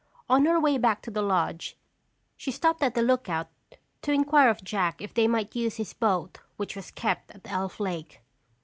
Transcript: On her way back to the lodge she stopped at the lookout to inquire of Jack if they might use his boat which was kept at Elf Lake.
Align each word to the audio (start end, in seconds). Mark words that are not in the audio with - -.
On 0.27 0.47
her 0.47 0.59
way 0.59 0.79
back 0.79 1.03
to 1.03 1.11
the 1.11 1.21
lodge 1.21 1.77
she 2.35 2.49
stopped 2.49 2.81
at 2.81 2.95
the 2.95 3.03
lookout 3.03 3.49
to 4.01 4.11
inquire 4.11 4.49
of 4.49 4.63
Jack 4.63 4.99
if 4.99 5.13
they 5.13 5.27
might 5.27 5.55
use 5.55 5.75
his 5.75 5.93
boat 5.93 6.39
which 6.57 6.75
was 6.75 6.89
kept 6.89 7.29
at 7.29 7.41
Elf 7.45 7.79
Lake. 7.79 8.19